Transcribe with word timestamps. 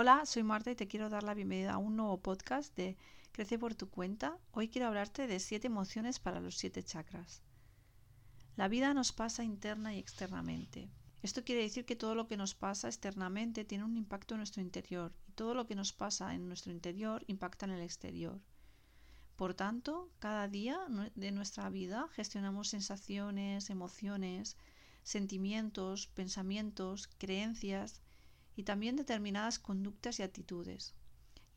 Hola, 0.00 0.26
soy 0.26 0.44
Marta 0.44 0.70
y 0.70 0.76
te 0.76 0.86
quiero 0.86 1.08
dar 1.08 1.24
la 1.24 1.34
bienvenida 1.34 1.72
a 1.72 1.78
un 1.78 1.96
nuevo 1.96 2.18
podcast 2.18 2.72
de 2.76 2.96
Crece 3.32 3.58
por 3.58 3.74
tu 3.74 3.90
cuenta. 3.90 4.38
Hoy 4.52 4.68
quiero 4.68 4.86
hablarte 4.86 5.26
de 5.26 5.40
siete 5.40 5.66
emociones 5.66 6.20
para 6.20 6.38
los 6.38 6.56
siete 6.56 6.84
chakras. 6.84 7.42
La 8.54 8.68
vida 8.68 8.94
nos 8.94 9.10
pasa 9.10 9.42
interna 9.42 9.96
y 9.96 9.98
externamente. 9.98 10.88
Esto 11.20 11.42
quiere 11.42 11.62
decir 11.62 11.84
que 11.84 11.96
todo 11.96 12.14
lo 12.14 12.28
que 12.28 12.36
nos 12.36 12.54
pasa 12.54 12.86
externamente 12.86 13.64
tiene 13.64 13.82
un 13.82 13.96
impacto 13.96 14.34
en 14.34 14.38
nuestro 14.38 14.62
interior 14.62 15.12
y 15.26 15.32
todo 15.32 15.52
lo 15.54 15.66
que 15.66 15.74
nos 15.74 15.92
pasa 15.92 16.32
en 16.32 16.46
nuestro 16.46 16.70
interior 16.70 17.24
impacta 17.26 17.66
en 17.66 17.72
el 17.72 17.82
exterior. 17.82 18.40
Por 19.34 19.54
tanto, 19.54 20.12
cada 20.20 20.46
día 20.46 20.78
de 21.16 21.32
nuestra 21.32 21.70
vida 21.70 22.06
gestionamos 22.12 22.68
sensaciones, 22.68 23.68
emociones, 23.68 24.56
sentimientos, 25.02 26.06
pensamientos, 26.06 27.08
creencias, 27.18 28.00
y 28.58 28.64
también 28.64 28.96
determinadas 28.96 29.60
conductas 29.60 30.18
y 30.18 30.24
actitudes, 30.24 30.92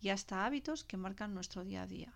y 0.01 0.09
hasta 0.09 0.45
hábitos 0.45 0.83
que 0.83 0.97
marcan 0.97 1.33
nuestro 1.33 1.65
día 1.65 1.81
a 1.81 1.87
día. 1.87 2.13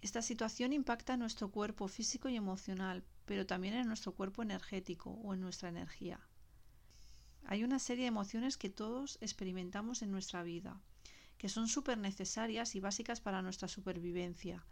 Esta 0.00 0.22
situación 0.22 0.72
impacta 0.72 1.12
en 1.12 1.20
nuestro 1.20 1.50
cuerpo 1.50 1.88
físico 1.88 2.30
y 2.30 2.36
emocional, 2.36 3.04
pero 3.26 3.44
también 3.44 3.74
en 3.74 3.86
nuestro 3.86 4.14
cuerpo 4.14 4.42
energético 4.42 5.10
o 5.10 5.34
en 5.34 5.42
nuestra 5.42 5.68
energía. 5.68 6.26
Hay 7.44 7.64
una 7.64 7.78
serie 7.78 8.04
de 8.04 8.08
emociones 8.08 8.56
que 8.56 8.70
todos 8.70 9.18
experimentamos 9.20 10.00
en 10.00 10.10
nuestra 10.10 10.42
vida, 10.42 10.80
que 11.36 11.50
son 11.50 11.68
súper 11.68 11.98
necesarias 11.98 12.74
y 12.76 12.80
básicas 12.80 13.20
para 13.20 13.42
nuestra 13.42 13.68
supervivencia 13.68 14.64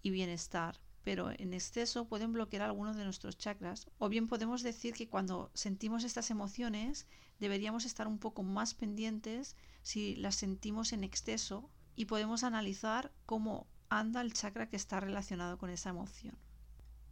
y 0.00 0.08
bienestar, 0.08 0.80
pero 1.06 1.30
en 1.30 1.54
exceso 1.54 2.08
pueden 2.08 2.32
bloquear 2.32 2.62
algunos 2.62 2.96
de 2.96 3.04
nuestros 3.04 3.38
chakras. 3.38 3.88
O 3.98 4.08
bien 4.08 4.26
podemos 4.26 4.64
decir 4.64 4.92
que 4.92 5.08
cuando 5.08 5.52
sentimos 5.54 6.02
estas 6.02 6.32
emociones 6.32 7.06
deberíamos 7.38 7.84
estar 7.84 8.08
un 8.08 8.18
poco 8.18 8.42
más 8.42 8.74
pendientes 8.74 9.54
si 9.82 10.16
las 10.16 10.34
sentimos 10.34 10.92
en 10.92 11.04
exceso 11.04 11.70
y 11.94 12.06
podemos 12.06 12.42
analizar 12.42 13.12
cómo 13.24 13.68
anda 13.88 14.20
el 14.20 14.32
chakra 14.32 14.68
que 14.68 14.74
está 14.74 14.98
relacionado 14.98 15.58
con 15.58 15.70
esa 15.70 15.90
emoción. 15.90 16.36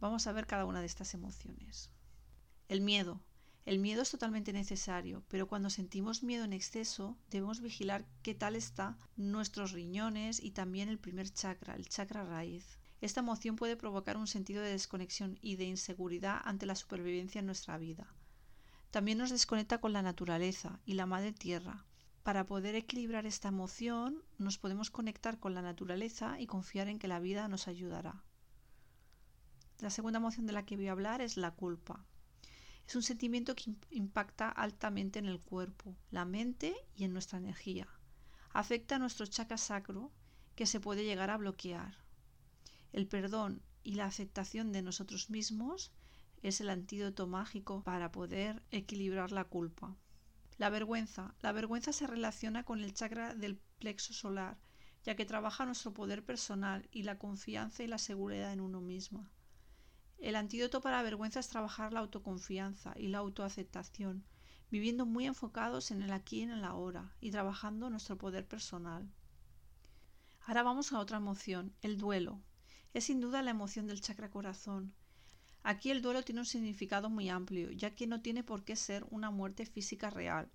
Vamos 0.01 0.27
a 0.27 0.33
ver 0.33 0.45
cada 0.45 0.65
una 0.65 0.81
de 0.81 0.87
estas 0.87 1.13
emociones. 1.13 1.89
El 2.67 2.81
miedo. 2.81 3.21
El 3.63 3.79
miedo 3.79 4.01
es 4.01 4.11
totalmente 4.11 4.51
necesario, 4.51 5.23
pero 5.29 5.47
cuando 5.47 5.69
sentimos 5.69 6.21
miedo 6.21 6.43
en 6.43 6.51
exceso 6.51 7.17
debemos 7.29 7.61
vigilar 7.61 8.05
qué 8.23 8.35
tal 8.35 8.57
está 8.57 8.97
nuestros 9.15 9.71
riñones 9.71 10.43
y 10.43 10.51
también 10.51 10.89
el 10.89 10.99
primer 10.99 11.29
chakra, 11.29 11.75
el 11.75 11.87
chakra 11.87 12.25
raíz. 12.25 12.77
Esta 13.05 13.19
emoción 13.19 13.55
puede 13.55 13.77
provocar 13.77 14.17
un 14.17 14.25
sentido 14.25 14.63
de 14.63 14.71
desconexión 14.71 15.37
y 15.39 15.57
de 15.57 15.65
inseguridad 15.65 16.41
ante 16.43 16.65
la 16.65 16.73
supervivencia 16.73 17.37
en 17.37 17.45
nuestra 17.45 17.77
vida. 17.77 18.11
También 18.89 19.19
nos 19.19 19.29
desconecta 19.29 19.77
con 19.77 19.93
la 19.93 20.01
naturaleza 20.01 20.79
y 20.87 20.95
la 20.95 21.05
madre 21.05 21.31
tierra. 21.31 21.85
Para 22.23 22.47
poder 22.47 22.73
equilibrar 22.73 23.27
esta 23.27 23.49
emoción 23.49 24.23
nos 24.39 24.57
podemos 24.57 24.89
conectar 24.89 25.39
con 25.39 25.53
la 25.53 25.61
naturaleza 25.61 26.39
y 26.39 26.47
confiar 26.47 26.87
en 26.87 26.97
que 26.97 27.07
la 27.07 27.19
vida 27.19 27.47
nos 27.47 27.67
ayudará. 27.67 28.23
La 29.77 29.91
segunda 29.91 30.17
emoción 30.17 30.47
de 30.47 30.53
la 30.53 30.65
que 30.65 30.75
voy 30.75 30.87
a 30.87 30.93
hablar 30.93 31.21
es 31.21 31.37
la 31.37 31.51
culpa. 31.51 32.03
Es 32.87 32.95
un 32.95 33.03
sentimiento 33.03 33.55
que 33.55 33.75
impacta 33.91 34.49
altamente 34.49 35.19
en 35.19 35.27
el 35.27 35.39
cuerpo, 35.39 35.95
la 36.09 36.25
mente 36.25 36.73
y 36.95 37.03
en 37.03 37.13
nuestra 37.13 37.37
energía. 37.37 37.87
Afecta 38.49 38.95
a 38.95 38.99
nuestro 38.99 39.27
chakra 39.27 39.57
sacro 39.57 40.11
que 40.55 40.65
se 40.65 40.79
puede 40.79 41.05
llegar 41.05 41.29
a 41.29 41.37
bloquear. 41.37 42.04
El 42.93 43.07
perdón 43.07 43.61
y 43.83 43.95
la 43.95 44.05
aceptación 44.05 44.71
de 44.71 44.81
nosotros 44.81 45.29
mismos 45.29 45.91
es 46.41 46.61
el 46.61 46.69
antídoto 46.69 47.27
mágico 47.27 47.83
para 47.83 48.11
poder 48.11 48.63
equilibrar 48.71 49.31
la 49.31 49.45
culpa. 49.45 49.95
La 50.57 50.69
vergüenza. 50.69 51.35
La 51.41 51.51
vergüenza 51.51 51.91
se 51.93 52.07
relaciona 52.07 52.63
con 52.63 52.79
el 52.81 52.93
chakra 52.93 53.35
del 53.35 53.57
plexo 53.79 54.13
solar, 54.13 54.57
ya 55.03 55.15
que 55.15 55.25
trabaja 55.25 55.65
nuestro 55.65 55.93
poder 55.93 56.23
personal 56.23 56.87
y 56.91 57.03
la 57.03 57.19
confianza 57.19 57.83
y 57.83 57.87
la 57.87 57.97
seguridad 57.97 58.53
en 58.53 58.61
uno 58.61 58.81
mismo. 58.81 59.27
El 60.17 60.35
antídoto 60.35 60.81
para 60.81 60.97
la 60.97 61.03
vergüenza 61.03 61.39
es 61.39 61.49
trabajar 61.49 61.93
la 61.93 61.99
autoconfianza 61.99 62.93
y 62.95 63.09
la 63.09 63.19
autoaceptación, 63.19 64.23
viviendo 64.71 65.05
muy 65.05 65.25
enfocados 65.25 65.91
en 65.91 66.01
el 66.01 66.11
aquí 66.11 66.39
y 66.39 66.43
en 66.43 66.51
el 66.51 66.63
ahora 66.63 67.15
y 67.19 67.31
trabajando 67.31 67.89
nuestro 67.89 68.17
poder 68.17 68.47
personal. 68.47 69.11
Ahora 70.47 70.63
vamos 70.63 70.93
a 70.93 70.99
otra 70.99 71.17
emoción, 71.17 71.75
el 71.81 71.97
duelo 71.97 72.41
es 72.95 73.03
sin 73.03 73.19
duda 73.19 73.41
la 73.41 73.51
emoción 73.51 73.87
del 73.87 73.99
chakra 73.99 74.29
corazón. 74.29 74.93
Aquí 75.63 75.91
el 75.91 76.01
duelo 76.01 76.23
tiene 76.23 76.39
un 76.39 76.45
significado 76.45 77.09
muy 77.09 77.27
amplio, 77.27 77.69
ya 77.71 77.93
que 77.93 78.07
no 78.07 78.21
tiene 78.21 78.41
por 78.41 78.63
qué 78.63 78.77
ser 78.77 79.05
una 79.09 79.31
muerte 79.31 79.65
física 79.65 80.09
real. 80.09 80.49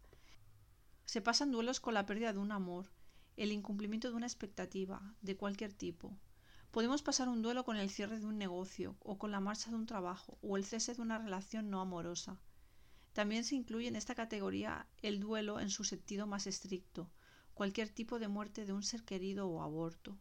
Se 1.05 1.21
pasan 1.21 1.51
duelos 1.51 1.81
con 1.81 1.93
la 1.93 2.07
pérdida 2.07 2.33
de 2.33 2.39
un 2.39 2.51
amor, 2.51 2.91
el 3.37 3.53
incumplimiento 3.53 4.09
de 4.09 4.17
una 4.17 4.27
expectativa, 4.27 5.15
de 5.21 5.37
cualquier 5.37 5.75
tipo. 5.75 6.17
Podemos 6.71 7.03
pasar 7.03 7.29
un 7.29 7.43
duelo 7.43 7.63
con 7.63 7.77
el 7.77 7.91
cierre 7.91 8.19
de 8.19 8.25
un 8.25 8.39
negocio, 8.39 8.97
o 9.01 9.19
con 9.19 9.33
la 9.33 9.41
marcha 9.41 9.69
de 9.69 9.77
un 9.77 9.85
trabajo, 9.85 10.39
o 10.41 10.57
el 10.57 10.65
cese 10.65 10.95
de 10.95 11.03
una 11.03 11.19
relación 11.19 11.69
no 11.69 11.83
amorosa. 11.83 12.41
También 13.13 13.45
se 13.45 13.55
incluye 13.55 13.89
en 13.89 13.97
esta 13.97 14.15
categoría 14.15 14.87
el 15.03 15.21
duelo 15.21 15.61
en 15.61 15.69
su 15.69 15.85
sentido 15.85 16.27
más 16.27 16.47
estricto, 16.47 17.11
cualquier 17.53 17.91
tipo 17.91 18.19
de 18.19 18.29
muerte 18.29 18.65
de 18.65 18.73
un 18.73 18.83
ser 18.83 19.05
querido 19.05 19.47
o 19.47 19.61
aborto. 19.61 20.17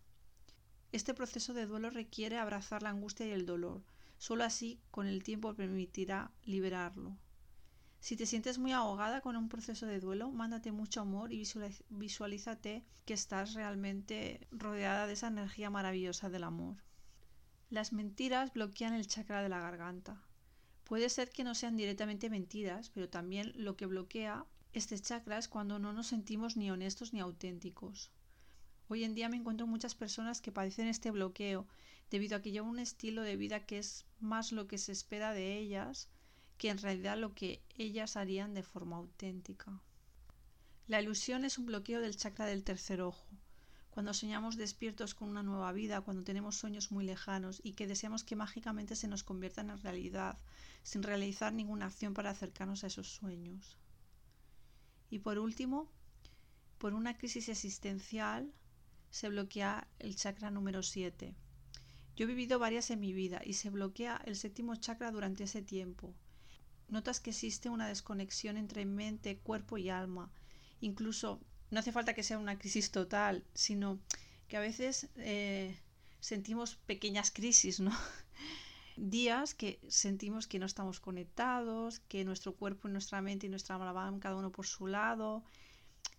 Este 0.91 1.13
proceso 1.13 1.53
de 1.53 1.67
duelo 1.67 1.91
requiere 1.91 2.37
abrazar 2.37 2.81
la 2.81 2.89
angustia 2.89 3.27
y 3.27 3.31
el 3.31 3.45
dolor. 3.45 3.83
Solo 4.17 4.43
así, 4.43 4.81
con 4.89 5.05
el 5.05 5.23
tiempo, 5.23 5.53
permitirá 5.53 6.31
liberarlo. 6.43 7.15
Si 7.99 8.15
te 8.15 8.25
sientes 8.25 8.57
muy 8.57 8.71
ahogada 8.71 9.21
con 9.21 9.35
un 9.35 9.49
proceso 9.49 9.85
de 9.85 9.99
duelo, 9.99 10.31
mándate 10.31 10.71
mucho 10.71 11.01
amor 11.01 11.31
y 11.31 11.43
visualízate 11.89 12.85
que 13.05 13.13
estás 13.13 13.53
realmente 13.53 14.47
rodeada 14.51 15.05
de 15.05 15.13
esa 15.13 15.27
energía 15.27 15.69
maravillosa 15.69 16.29
del 16.29 16.43
amor. 16.45 16.77
Las 17.69 17.93
mentiras 17.93 18.51
bloquean 18.53 18.93
el 18.93 19.05
chakra 19.05 19.43
de 19.43 19.49
la 19.49 19.59
garganta. 19.59 20.23
Puede 20.85 21.09
ser 21.09 21.29
que 21.29 21.43
no 21.43 21.53
sean 21.53 21.75
directamente 21.75 22.31
mentiras, 22.31 22.89
pero 22.89 23.09
también 23.09 23.51
lo 23.55 23.75
que 23.75 23.85
bloquea 23.85 24.45
este 24.73 24.97
chakra 24.99 25.37
es 25.37 25.47
cuando 25.47 25.77
no 25.77 25.93
nos 25.93 26.07
sentimos 26.07 26.57
ni 26.57 26.71
honestos 26.71 27.13
ni 27.13 27.19
auténticos. 27.19 28.11
Hoy 28.91 29.03
en 29.03 29.13
día 29.13 29.29
me 29.29 29.37
encuentro 29.37 29.67
muchas 29.67 29.93
personas 29.93 30.41
que 30.41 30.51
padecen 30.51 30.87
este 30.87 31.11
bloqueo 31.11 31.67
debido 32.09 32.35
a 32.35 32.41
que 32.41 32.49
llevan 32.49 32.71
un 32.71 32.79
estilo 32.79 33.21
de 33.21 33.35
vida 33.35 33.67
que 33.67 33.77
es 33.77 34.07
más 34.19 34.51
lo 34.51 34.67
que 34.67 34.79
se 34.79 34.91
espera 34.91 35.31
de 35.31 35.59
ellas 35.59 36.09
que 36.57 36.71
en 36.71 36.79
realidad 36.79 37.15
lo 37.15 37.35
que 37.35 37.61
ellas 37.77 38.17
harían 38.17 38.55
de 38.55 38.63
forma 38.63 38.97
auténtica. 38.97 39.79
La 40.87 40.99
ilusión 40.99 41.45
es 41.45 41.59
un 41.59 41.67
bloqueo 41.67 42.01
del 42.01 42.17
chakra 42.17 42.47
del 42.47 42.63
tercer 42.63 43.01
ojo. 43.01 43.27
Cuando 43.91 44.15
soñamos 44.15 44.57
despiertos 44.57 45.13
con 45.13 45.29
una 45.29 45.43
nueva 45.43 45.71
vida, 45.71 46.01
cuando 46.01 46.23
tenemos 46.23 46.55
sueños 46.55 46.91
muy 46.91 47.05
lejanos 47.05 47.61
y 47.63 47.73
que 47.73 47.85
deseamos 47.85 48.23
que 48.23 48.35
mágicamente 48.35 48.95
se 48.95 49.07
nos 49.07 49.23
conviertan 49.23 49.69
en 49.69 49.81
realidad, 49.83 50.39
sin 50.81 51.03
realizar 51.03 51.53
ninguna 51.53 51.85
acción 51.85 52.15
para 52.15 52.31
acercarnos 52.31 52.83
a 52.83 52.87
esos 52.87 53.07
sueños. 53.07 53.77
Y 55.11 55.19
por 55.19 55.37
último, 55.37 55.91
por 56.79 56.95
una 56.95 57.17
crisis 57.17 57.49
existencial, 57.49 58.51
se 59.11 59.29
bloquea 59.29 59.87
el 59.99 60.15
chakra 60.15 60.51
número 60.51 60.83
7. 60.83 61.35
Yo 62.15 62.25
he 62.25 62.27
vivido 62.27 62.59
varias 62.59 62.89
en 62.91 62.99
mi 62.99 63.13
vida 63.13 63.41
y 63.45 63.53
se 63.53 63.69
bloquea 63.69 64.21
el 64.25 64.35
séptimo 64.35 64.75
chakra 64.75 65.11
durante 65.11 65.45
ese 65.45 65.61
tiempo. 65.61 66.13
Notas 66.89 67.19
que 67.19 67.29
existe 67.29 67.69
una 67.69 67.87
desconexión 67.87 68.57
entre 68.57 68.85
mente, 68.85 69.37
cuerpo 69.37 69.77
y 69.77 69.89
alma. 69.89 70.31
Incluso 70.81 71.39
no 71.71 71.79
hace 71.79 71.91
falta 71.91 72.13
que 72.13 72.23
sea 72.23 72.37
una 72.37 72.57
crisis 72.57 72.91
total, 72.91 73.45
sino 73.53 73.99
que 74.47 74.57
a 74.57 74.59
veces 74.59 75.07
eh, 75.17 75.79
sentimos 76.19 76.75
pequeñas 76.75 77.31
crisis, 77.31 77.79
¿no? 77.79 77.91
Días 78.97 79.53
que 79.53 79.79
sentimos 79.87 80.47
que 80.47 80.59
no 80.59 80.65
estamos 80.65 80.99
conectados, 80.99 81.99
que 81.99 82.25
nuestro 82.25 82.53
cuerpo, 82.55 82.89
nuestra 82.89 83.21
mente 83.21 83.47
y 83.47 83.49
nuestra 83.49 83.75
alma 83.75 83.93
van 83.93 84.19
cada 84.19 84.35
uno 84.35 84.51
por 84.51 84.65
su 84.65 84.87
lado, 84.87 85.43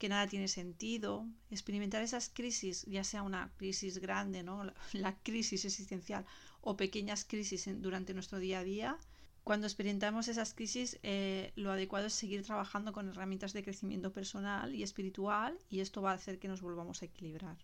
que 0.00 0.08
nada 0.08 0.26
tiene 0.26 0.48
sentido, 0.48 1.28
experimentar 1.50 2.02
esas 2.02 2.30
crisis, 2.30 2.86
ya 2.86 3.04
sea 3.04 3.22
una 3.22 3.52
crisis 3.58 3.98
grande, 3.98 4.42
¿no? 4.42 4.64
la, 4.94 5.14
crisis 5.22 5.66
existencial 5.66 6.24
o 6.62 6.74
pequeñas 6.74 7.26
crisis 7.26 7.68
durante 7.82 8.14
nuestro 8.14 8.38
día 8.38 8.60
a 8.60 8.64
día, 8.64 8.98
cuando 9.44 9.66
experimentamos 9.66 10.28
esas 10.28 10.54
crisis, 10.54 10.98
eh, 11.02 11.52
lo 11.54 11.70
adecuado 11.70 12.06
es 12.06 12.14
seguir 12.14 12.42
trabajando 12.42 12.94
con 12.94 13.10
herramientas 13.10 13.52
de 13.52 13.62
crecimiento 13.62 14.10
personal 14.10 14.74
y 14.74 14.82
espiritual 14.82 15.58
y 15.68 15.80
esto 15.80 16.00
va 16.00 16.12
a 16.12 16.14
hacer 16.14 16.38
que 16.38 16.48
nos 16.48 16.62
volvamos 16.62 17.02
a 17.02 17.04
equilibrar. 17.04 17.58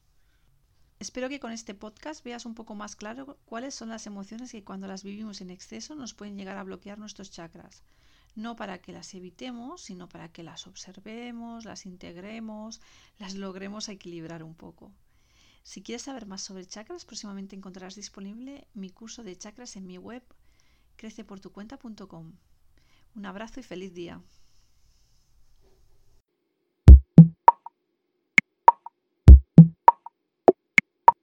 Espero 0.99 1.31
que 1.31 1.41
con 1.41 1.53
este 1.53 1.75
podcast 1.75 2.23
veas 2.23 2.45
un 2.45 2.55
poco 2.55 2.75
más 2.75 2.97
claro 2.97 3.39
cuáles 3.47 3.75
son 3.75 3.89
las 3.89 4.07
emociones 4.07 4.53
que 4.53 4.65
cuando 4.65 4.87
las 4.87 5.05
vivimos 5.05 5.41
en 5.41 5.49
exceso 5.49 5.95
nos 5.95 6.13
pueden 6.13 6.37
llegar 6.37 6.59
a 6.59 6.65
bloquear 6.65 6.99
nuestros 6.99 7.31
chakras 7.31 7.83
no 8.37 8.55
para 8.55 8.79
que 8.81 8.93
las 8.93 9.13
evitemos, 9.15 9.83
sino 9.83 10.09
para 10.09 10.31
que 10.31 10.45
las 10.45 10.67
observemos, 10.67 11.65
las 11.65 11.87
integremos, 11.87 12.81
las 13.19 13.35
logremos 13.35 13.89
equilibrar 13.89 14.45
un 14.45 14.55
poco. 14.55 14.93
Si 15.65 15.83
quieres 15.83 16.03
saber 16.03 16.27
más 16.27 16.43
sobre 16.43 16.65
chakras, 16.65 17.05
próximamente 17.05 17.57
encontrarás 17.57 17.97
disponible 17.97 18.69
mi 18.75 18.91
curso 18.91 19.25
de 19.25 19.37
chakras 19.37 19.75
en 19.75 19.87
mi 19.87 19.99
web 19.99 20.23
creceportucuenta.com. 20.97 22.33
Un 23.17 23.27
abrazo 23.27 23.59
y 23.59 23.63
feliz 23.65 23.93
día. 23.95 24.23